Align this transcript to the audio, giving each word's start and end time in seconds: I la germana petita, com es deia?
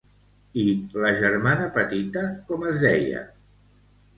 I 0.61 0.63
la 1.03 1.11
germana 1.19 1.67
petita, 1.75 2.25
com 2.49 2.67
es 2.73 2.81
deia? 2.87 3.25